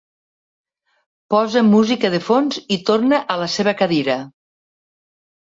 Posa 1.33 1.63
música 1.67 2.11
de 2.15 2.21
fons 2.31 2.57
i 2.77 2.79
torna 2.89 3.21
a 3.35 3.37
la 3.43 3.51
seva 3.59 3.77
cadira. 3.83 4.19